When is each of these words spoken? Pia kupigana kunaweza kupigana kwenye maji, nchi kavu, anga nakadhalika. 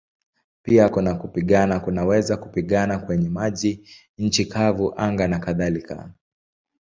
Pia 0.63 0.89
kupigana 0.89 1.79
kunaweza 1.79 2.37
kupigana 2.37 2.97
kwenye 2.99 3.29
maji, 3.29 3.89
nchi 4.17 4.45
kavu, 4.45 4.93
anga 4.97 5.27
nakadhalika. 5.27 6.13